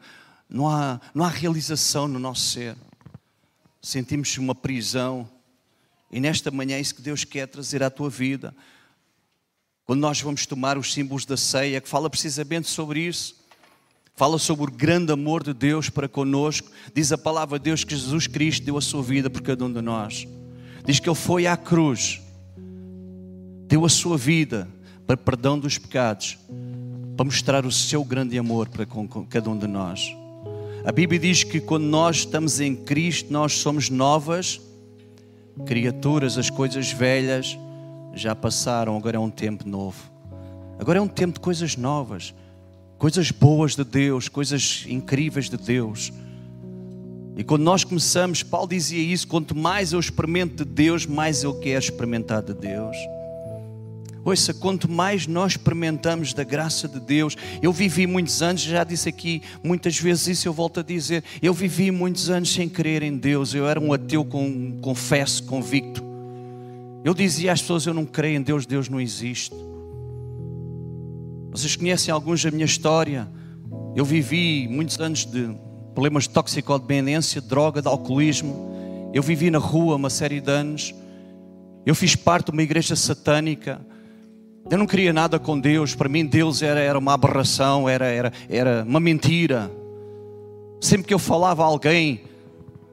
[0.48, 2.76] não há, não há realização no nosso ser
[3.84, 5.28] sentimos uma prisão.
[6.10, 8.54] E nesta manhã é isso que Deus quer trazer à tua vida.
[9.84, 13.43] Quando nós vamos tomar os símbolos da ceia, que fala precisamente sobre isso.
[14.16, 16.70] Fala sobre o grande amor de Deus para conosco.
[16.94, 19.72] Diz a palavra de Deus que Jesus Cristo deu a sua vida por cada um
[19.72, 20.28] de nós.
[20.86, 22.22] Diz que Ele foi à cruz,
[23.66, 24.68] deu a sua vida
[25.04, 26.38] para perdão dos pecados,
[27.16, 28.86] para mostrar o seu grande amor para
[29.28, 30.14] cada um de nós.
[30.84, 34.60] A Bíblia diz que quando nós estamos em Cristo, nós somos novas
[35.66, 37.58] criaturas, as coisas velhas
[38.14, 39.98] já passaram, agora é um tempo novo.
[40.78, 42.32] Agora é um tempo de coisas novas,
[42.98, 46.12] coisas boas de Deus, coisas incríveis de Deus.
[47.36, 51.54] E quando nós começamos, Paulo dizia isso: quanto mais eu experimento de Deus, mais eu
[51.58, 52.96] quero experimentar de Deus.
[54.24, 59.06] Ouça, quanto mais nós experimentamos da graça de Deus, eu vivi muitos anos, já disse
[59.06, 63.18] aqui muitas vezes isso, eu volto a dizer, eu vivi muitos anos sem crer em
[63.18, 66.02] Deus, eu era um ateu com, confesso, convicto.
[67.04, 69.54] Eu dizia às pessoas, eu não creio em Deus, Deus não existe.
[71.54, 73.28] Vocês conhecem alguns da minha história?
[73.94, 75.54] Eu vivi muitos anos de
[75.94, 78.72] problemas de toxicodependência, de droga, de alcoolismo.
[79.14, 80.92] Eu vivi na rua uma série de anos.
[81.86, 83.80] Eu fiz parte de uma igreja satânica.
[84.68, 85.94] Eu não queria nada com Deus.
[85.94, 89.70] Para mim, Deus era, era uma aberração, era, era, era uma mentira.
[90.80, 92.22] Sempre que eu falava a alguém,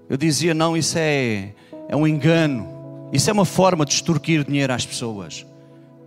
[0.07, 1.55] eu dizia: não, isso é,
[1.89, 3.09] é um engano.
[3.11, 5.47] Isso é uma forma de extorquir dinheiro às pessoas.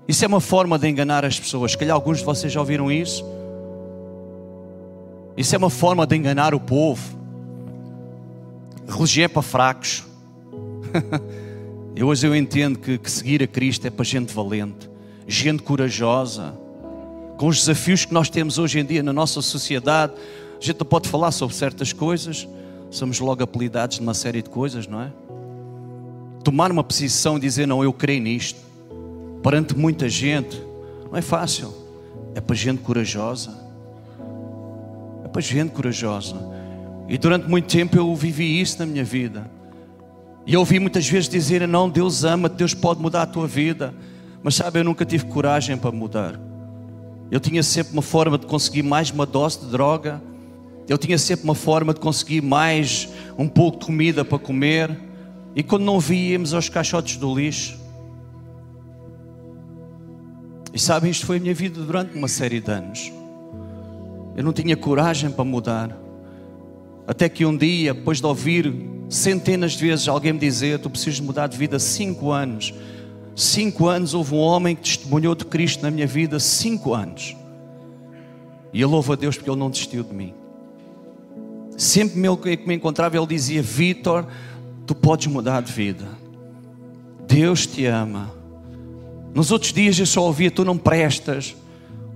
[0.07, 1.73] Isso é uma forma de enganar as pessoas.
[1.73, 3.25] Se calhar alguns de vocês já ouviram isso.
[5.37, 7.03] Isso é uma forma de enganar o povo.
[8.87, 10.05] religião é para fracos.
[11.97, 14.88] eu hoje eu entendo que, que seguir a Cristo é para gente valente,
[15.27, 16.55] gente corajosa.
[17.38, 20.12] Com os desafios que nós temos hoje em dia na nossa sociedade,
[20.61, 22.47] a gente não pode falar sobre certas coisas,
[22.90, 25.11] somos logo apelidados de uma série de coisas, não é?
[26.45, 28.61] tomar uma posição e dizer: Não, eu creio nisto,
[29.44, 30.59] perante muita gente,
[31.11, 31.70] não é fácil.
[32.35, 33.50] É para gente corajosa.
[35.22, 36.35] É para gente corajosa.
[37.07, 39.48] E durante muito tempo eu vivi isso na minha vida.
[40.46, 43.94] E eu ouvi muitas vezes dizer: Não, Deus ama, Deus pode mudar a tua vida.
[44.42, 46.40] Mas sabe, eu nunca tive coragem para mudar.
[47.30, 50.22] Eu tinha sempre uma forma de conseguir mais uma dose de droga.
[50.88, 54.98] Eu tinha sempre uma forma de conseguir mais um pouco de comida para comer.
[55.54, 57.84] E quando não víamos aos caixotes do lixo.
[60.75, 63.13] E sabem, isto foi a minha vida durante uma série de anos.
[64.37, 65.97] Eu não tinha coragem para mudar.
[67.07, 68.75] Até que um dia, depois de ouvir
[69.09, 72.75] centenas de vezes alguém me dizer: Tu precisas mudar de vida cinco anos.
[73.37, 77.37] Cinco anos houve um homem que testemunhou de Cristo na minha vida, cinco anos.
[78.73, 80.35] E eu louvo a Deus porque Ele não desistiu de mim.
[81.77, 82.15] Sempre
[82.57, 84.27] que me encontrava, Ele dizia: Vitor,
[84.85, 86.07] tu podes mudar de vida.
[87.29, 88.43] Deus te ama.
[89.35, 91.57] Nos outros dias eu só ouvia: tu não prestas,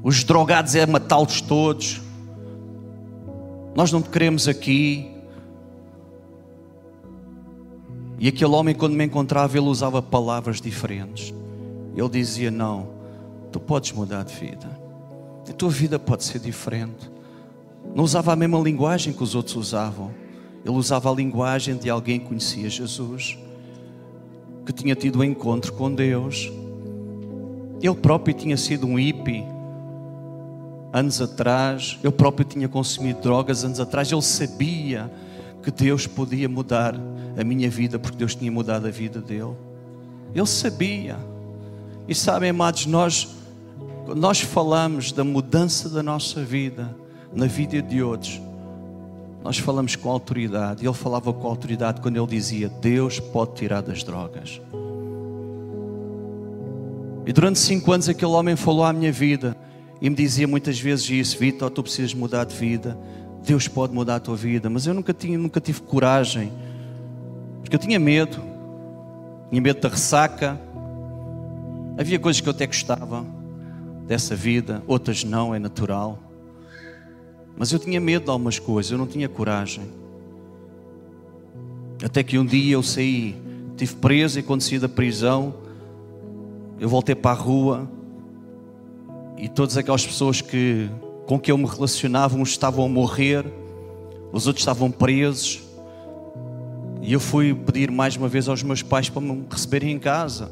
[0.02, 2.00] os drogados é matá-los todos.
[3.74, 5.10] Nós não te queremos aqui.
[8.20, 11.34] E aquele homem, quando me encontrava, ele usava palavras diferentes.
[11.96, 12.88] Ele dizia: Não,
[13.50, 14.78] tu podes mudar de vida.
[15.48, 17.10] A tua vida pode ser diferente.
[17.94, 20.12] Não usava a mesma linguagem que os outros usavam.
[20.64, 23.38] Ele usava a linguagem de alguém que conhecia Jesus,
[24.66, 26.52] que tinha tido um encontro com Deus.
[27.80, 29.44] Ele próprio tinha sido um hippie
[30.92, 34.10] anos atrás, ele próprio tinha consumido drogas anos atrás.
[34.10, 35.10] Ele sabia
[35.62, 36.94] que Deus podia mudar
[37.36, 39.54] a minha vida, porque Deus tinha mudado a vida dele.
[40.34, 41.16] Ele sabia.
[42.06, 43.28] E sabem, amados, nós,
[44.16, 46.94] nós falamos da mudança da nossa vida
[47.32, 48.40] na vida de outros,
[49.44, 50.84] nós falamos com autoridade.
[50.84, 54.60] Ele falava com autoridade quando ele dizia: Deus pode tirar das drogas.
[57.28, 59.54] E durante cinco anos aquele homem falou à minha vida
[60.00, 62.98] e me dizia muitas vezes isso: Vitor, tu precisas mudar de vida.
[63.44, 64.70] Deus pode mudar a tua vida.
[64.70, 66.50] Mas eu nunca, tinha, nunca tive coragem,
[67.60, 68.42] porque eu tinha medo.
[69.50, 70.58] Tinha medo da ressaca.
[71.98, 73.26] Havia coisas que eu até gostava
[74.06, 76.18] dessa vida, outras não, é natural.
[77.58, 79.84] Mas eu tinha medo de algumas coisas, eu não tinha coragem.
[82.02, 83.36] Até que um dia eu saí,
[83.72, 85.67] estive preso e quando saí da prisão,
[86.80, 87.90] eu voltei para a rua
[89.36, 90.88] e todas aquelas pessoas que,
[91.26, 93.44] com que eu me relacionava, uns estavam a morrer,
[94.32, 95.62] os outros estavam presos.
[97.00, 100.50] E eu fui pedir mais uma vez aos meus pais para me receberem em casa.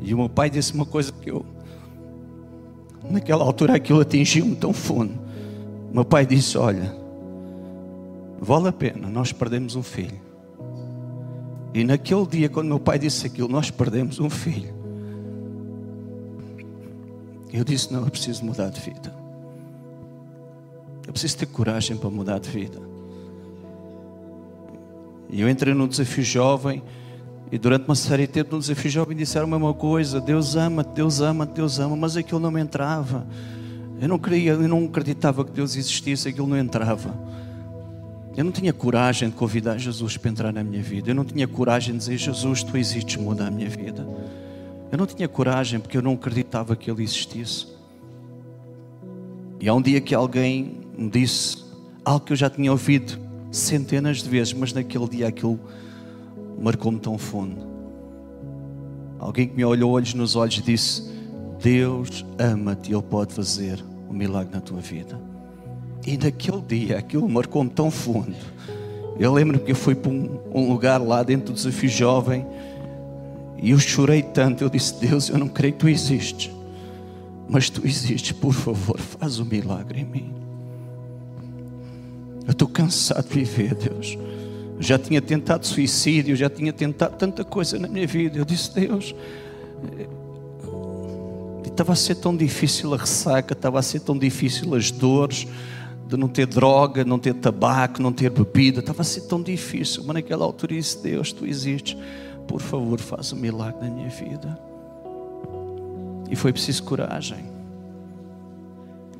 [0.00, 1.44] E o meu pai disse uma coisa que eu,
[3.10, 5.12] naquela altura, aquilo atingiu-me tão fundo.
[5.92, 6.94] Meu pai disse: Olha,
[8.40, 10.20] vale a pena, nós perdemos um filho.
[11.72, 14.74] E naquele dia, quando meu pai disse aquilo, nós perdemos um filho.
[17.56, 19.14] Eu disse: Não, eu preciso mudar de vida.
[21.06, 22.78] Eu preciso ter coragem para mudar de vida.
[25.30, 26.82] E eu entrei num desafio jovem.
[27.50, 30.84] E durante uma série de tempo no desafio jovem disseram a mesma coisa: Deus ama,
[30.84, 33.26] Deus ama, Deus ama, mas aquilo não me entrava.
[33.98, 37.14] Eu não queria, eu não acreditava que Deus existisse, aquilo não entrava.
[38.36, 41.10] Eu não tinha coragem de convidar Jesus para entrar na minha vida.
[41.10, 44.06] Eu não tinha coragem de dizer, Jesus, tu existes, muda a minha vida.
[44.90, 47.66] Eu não tinha coragem porque eu não acreditava que Ele existisse.
[49.60, 51.64] E há um dia que alguém me disse
[52.04, 53.18] algo que eu já tinha ouvido
[53.50, 55.58] centenas de vezes, mas naquele dia aquilo
[56.60, 57.66] marcou-me tão fundo.
[59.18, 61.10] Alguém que me olhou olhos nos olhos e disse:
[61.60, 65.18] Deus ama-te e Ele pode fazer um milagre na tua vida.
[66.06, 68.36] E naquele dia, aquilo marcou-me tão fundo.
[69.18, 72.46] Eu lembro que eu fui para um, um lugar lá dentro do desafio jovem
[73.58, 74.62] e eu chorei tanto.
[74.62, 76.50] Eu disse: Deus, eu não creio que tu existes,
[77.48, 80.32] mas tu existes, por favor, faz um milagre em mim.
[82.46, 84.16] Eu estou cansado de viver, Deus.
[84.76, 88.38] Eu já tinha tentado suicídio, já tinha tentado tanta coisa na minha vida.
[88.38, 89.14] Eu disse: Deus,
[91.76, 95.46] estava a ser tão difícil a ressaca, estava a ser tão difícil as dores
[96.08, 100.04] de não ter droga, não ter tabaco, não ter bebida, estava a ser tão difícil.
[100.04, 101.96] Mas naquela altura disse: Deus, tu existes,
[102.46, 104.58] por favor, faz um milagre na minha vida.
[106.30, 107.44] E foi preciso coragem.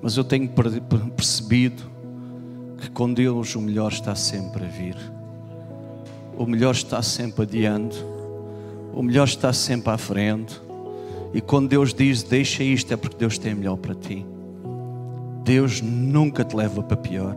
[0.02, 0.48] Mas eu tenho
[1.16, 1.82] percebido
[2.78, 4.96] que com Deus o melhor está sempre a vir.
[6.36, 7.96] O melhor está sempre adiante.
[8.92, 10.60] O melhor está sempre à frente.
[11.32, 14.24] E quando Deus diz deixa isto, é porque Deus tem melhor para ti.
[15.44, 17.36] Deus nunca te leva para pior.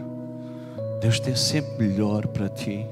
[1.02, 2.86] Deus tem sempre melhor para ti.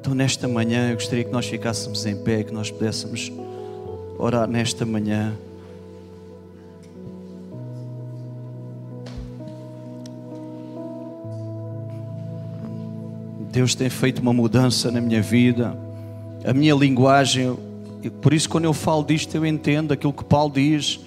[0.00, 3.32] Então, nesta manhã, eu gostaria que nós ficássemos em pé, que nós pudéssemos
[4.18, 5.32] orar nesta manhã.
[13.50, 15.76] Deus tem feito uma mudança na minha vida.
[16.44, 17.56] A minha linguagem,
[18.20, 21.00] por isso, quando eu falo disto, eu entendo aquilo que Paulo diz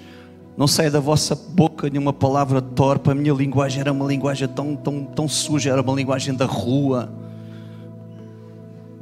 [0.59, 3.09] não sai da vossa boca nenhuma palavra torpe.
[3.09, 7.09] A minha linguagem era uma linguagem tão, tão, tão suja, era uma linguagem da rua.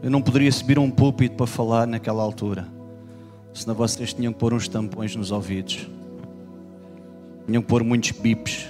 [0.02, 2.68] Eu não poderia subir um púlpito para falar naquela altura.
[3.54, 5.88] Senão vocês tinham que pôr uns tampões nos ouvidos.
[7.48, 8.68] Tinham que pôr muitos bips.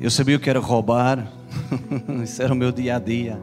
[0.00, 1.30] Eu sabia o que era roubar.
[2.24, 3.38] Isso era o meu dia a dia.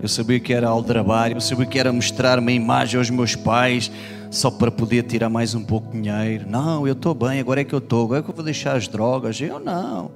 [0.00, 3.90] Eu sabia que era aldrabar, eu sabia que era mostrar uma imagem aos meus pais
[4.30, 6.48] só para poder tirar mais um pouco de dinheiro.
[6.48, 8.76] Não, eu estou bem, agora é que eu estou, agora é que eu vou deixar
[8.76, 9.40] as drogas.
[9.40, 10.12] Eu não.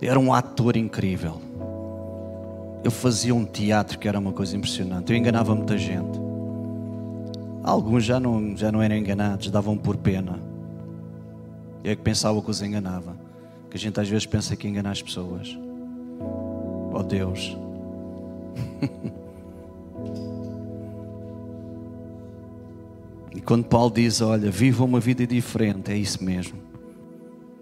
[0.00, 1.40] Era um ator incrível.
[2.84, 5.12] Eu fazia um teatro que era uma coisa impressionante.
[5.12, 6.18] Eu enganava muita gente.
[7.62, 10.38] Alguns já não, já não eram enganados, davam por pena.
[11.82, 13.16] Eu é que pensava que os enganava.
[13.68, 15.58] Que a gente às vezes pensa que engana as pessoas.
[16.92, 17.56] Oh Deus.
[23.34, 26.58] e quando Paulo diz: Olha, viva uma vida diferente, é isso mesmo.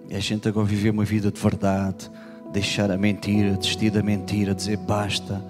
[0.09, 2.11] É a gente agora viver uma vida de verdade,
[2.53, 5.43] deixar a mentira, desistir da mentira, dizer basta,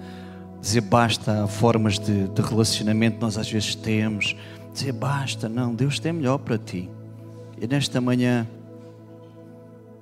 [0.61, 4.35] dizer basta a formas de, de relacionamento que nós às vezes temos,
[4.73, 6.89] dizer basta, não, Deus tem melhor para ti.
[7.59, 8.47] E nesta manhã,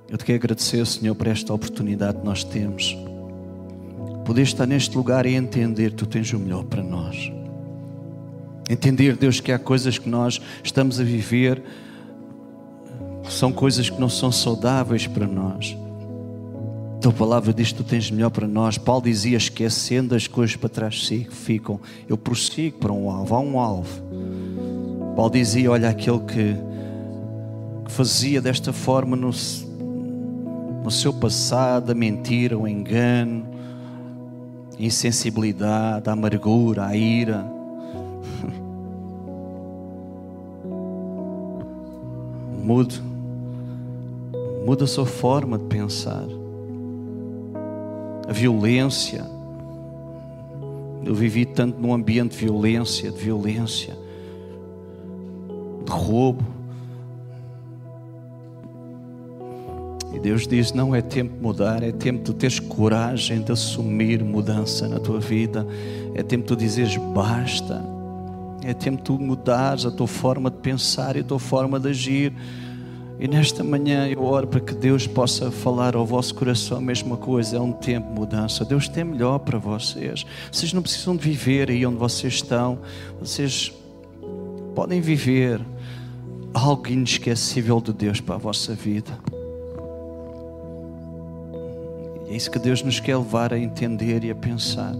[0.08, 2.96] eu te quero agradecer, Senhor, por esta oportunidade que nós temos
[4.26, 7.30] poder estar neste lugar e entender que tu tens o melhor para nós.
[8.68, 11.62] Entender, Deus, que há coisas que nós estamos a viver
[13.22, 15.76] que são coisas que não são saudáveis para nós.
[17.06, 18.78] A tua palavra diz que tu tens melhor para nós.
[18.78, 21.78] Paulo dizia: esquecendo as coisas para trás ficam,
[22.08, 23.32] eu prossigo para um alvo.
[23.32, 24.02] Há um alvo.
[25.14, 26.56] Paulo dizia: Olha, aquele que,
[27.84, 29.30] que fazia desta forma no,
[30.82, 33.46] no seu passado, a mentira, o engano,
[34.76, 37.46] insensibilidade, a amargura, a ira.
[42.64, 43.00] Mude.
[44.66, 46.26] Muda a sua forma de pensar.
[48.28, 49.24] A violência.
[51.04, 53.96] Eu vivi tanto num ambiente de violência, de violência,
[55.84, 56.44] de roubo.
[60.12, 64.24] E Deus diz: não é tempo de mudar, é tempo de teres coragem de assumir
[64.24, 65.66] mudança na tua vida,
[66.14, 67.84] é tempo de dizeres basta,
[68.64, 72.32] é tempo de mudares a tua forma de pensar e a tua forma de agir.
[73.18, 77.16] E nesta manhã eu oro para que Deus possa falar ao vosso coração a mesma
[77.16, 77.56] coisa.
[77.56, 78.64] É um tempo de mudança.
[78.64, 80.26] Deus tem melhor para vocês.
[80.52, 82.78] Vocês não precisam de viver aí onde vocês estão.
[83.18, 83.72] Vocês
[84.74, 85.60] podem viver
[86.52, 89.18] algo inesquecível de Deus para a vossa vida.
[92.28, 94.92] E é isso que Deus nos quer levar a entender e a pensar.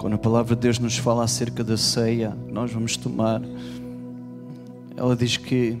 [0.00, 3.42] Quando a palavra de Deus nos fala acerca da ceia, nós vamos tomar.
[4.96, 5.76] Ela diz que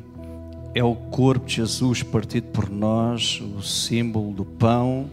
[0.74, 5.06] é o corpo de Jesus partido por nós, o símbolo do pão,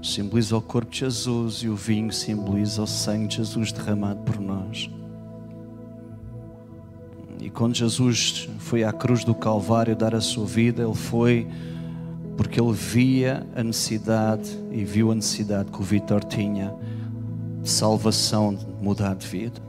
[0.00, 4.38] simboliza o corpo de Jesus e o vinho simboliza o sangue de Jesus derramado por
[4.38, 4.88] nós.
[7.40, 11.48] E quando Jesus foi à cruz do Calvário dar a sua vida, ele foi
[12.36, 16.72] porque ele via a necessidade e viu a necessidade que o Vitor tinha
[17.64, 19.60] salvação, de mudar de vida.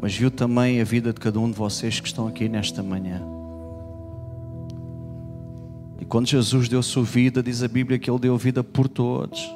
[0.00, 3.22] Mas viu também a vida de cada um de vocês que estão aqui nesta manhã.
[6.00, 9.50] E quando Jesus deu sua vida, diz a Bíblia que ele deu vida por todos.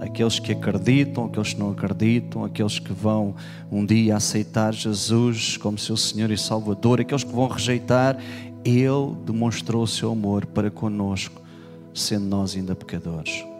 [0.00, 3.34] Aqueles que acreditam, aqueles que não acreditam, aqueles que vão
[3.70, 8.18] um dia aceitar Jesus como seu Senhor e Salvador, aqueles que vão rejeitar,
[8.64, 11.40] Ele demonstrou o seu amor para conosco,
[11.92, 13.53] sendo nós ainda pecadores.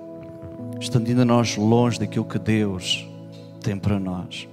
[0.81, 3.09] Estando ainda nós longe daquilo que Deus
[3.63, 4.49] tem para nós.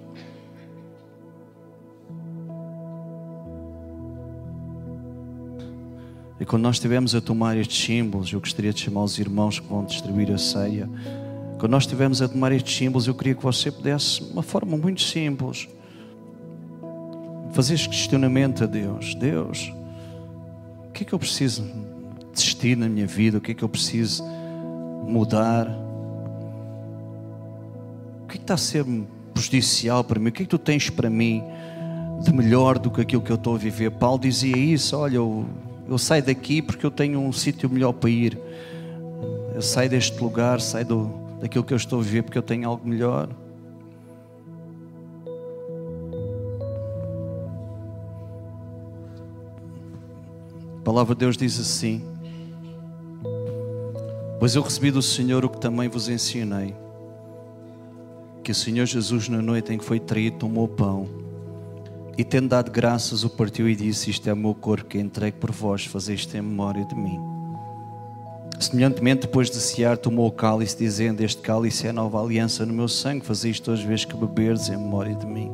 [6.41, 9.67] E quando nós estivermos a tomar estes símbolos, eu gostaria de chamar os irmãos que
[9.67, 10.89] vão distribuir a ceia.
[11.59, 14.76] Quando nós estivermos a tomar estes símbolos, eu queria que você pudesse, de uma forma
[14.76, 15.69] muito simples,
[17.51, 19.72] fazer este questionamento a Deus: Deus,
[20.88, 21.63] o que é que eu preciso
[22.34, 23.38] desistir na minha vida?
[23.38, 24.24] O que é que eu preciso
[25.07, 25.67] mudar?
[28.32, 28.86] Que está a ser
[29.34, 30.29] prejudicial para mim?
[30.29, 31.43] O que é que tu tens para mim
[32.23, 33.91] de melhor do que aquilo que eu estou a viver?
[33.91, 35.45] Paulo dizia isso: olha, eu
[35.91, 38.39] eu saio daqui porque eu tenho um sítio melhor para ir.
[39.53, 41.11] Eu saio deste lugar, saio do,
[41.41, 43.27] daquilo que eu estou a viver porque eu tenho algo melhor.
[50.79, 52.01] A palavra de Deus diz assim:
[54.39, 56.73] Pois eu recebi do Senhor o que também vos ensinei,
[58.51, 61.07] que o Senhor Jesus, na noite em que foi traído, tomou pão
[62.17, 65.01] e tendo dado graças, o partiu e disse: Isto é o meu corpo que é
[65.01, 67.17] entregue por vós, fazei isto em memória de mim.
[68.59, 72.73] Semelhantemente, depois de cear, tomou o cálice, dizendo: Este cálice é a nova aliança no
[72.73, 75.49] meu sangue, fazei isto todas as vezes que beberes em memória de mim.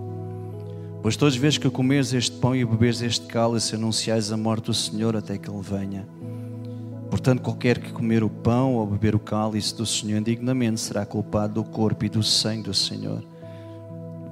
[1.04, 4.66] Pois todas as vezes que comeres este pão e beberes este cálice, anunciais a morte
[4.66, 6.08] do Senhor até que Ele venha.
[7.10, 11.56] Portanto, qualquer que comer o pão ou beber o cálice do Senhor indignamente será culpado
[11.56, 13.24] do corpo e do sangue do Senhor.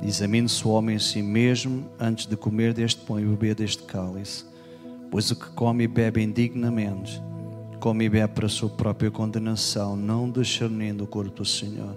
[0.04, 4.46] Examine-se o homem a si mesmo antes de comer deste pão e beber deste cálice.
[5.10, 7.22] Pois o que come e bebe indignamente,
[7.80, 11.96] come e bebe para a sua própria condenação, não discernindo o corpo do Senhor.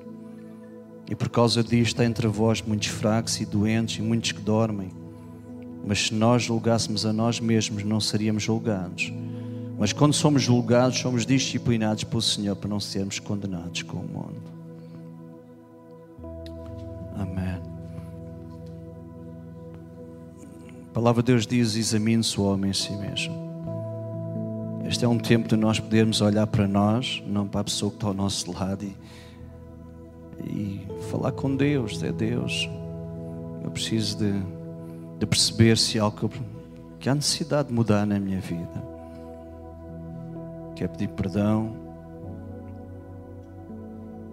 [1.11, 4.91] E por causa disto há entre vós muitos fracos e doentes e muitos que dormem.
[5.85, 9.13] Mas se nós julgássemos a nós mesmos, não seríamos julgados.
[9.79, 14.43] Mas quando somos julgados, somos disciplinados pelo Senhor para não sermos condenados com o mundo.
[17.15, 17.63] Amém.
[20.89, 23.47] A palavra de Deus diz: examine-se o homem em si mesmo.
[24.85, 27.99] Este é um tempo de nós podermos olhar para nós, não para a pessoa que
[27.99, 28.97] está ao nosso lado e,
[30.45, 32.03] e falar com Deus.
[32.03, 32.69] É Deus.
[33.63, 34.33] Eu preciso de,
[35.21, 36.41] de perceber se há algo que,
[36.99, 38.98] que há necessidade de mudar na minha vida.
[40.79, 41.73] Quer pedir perdão.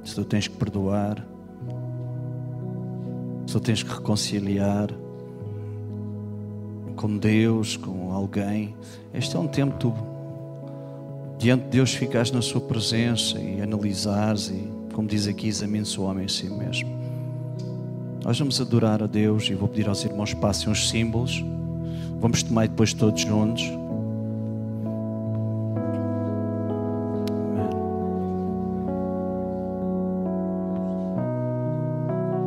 [0.04, 1.26] Se tu tens que perdoar.
[3.48, 4.89] Se tu tens que reconciliar
[6.96, 8.76] com Deus, com alguém.
[9.12, 9.91] Este é um tempo tu,
[11.39, 16.04] diante de Deus, ficares na Sua presença e analisares, e, como diz aqui, examine-se o
[16.04, 16.96] homem em si mesmo.
[18.24, 21.43] Nós vamos adorar a Deus e vou pedir aos irmãos que passem os símbolos.
[22.20, 23.64] Vamos tomar depois todos juntos.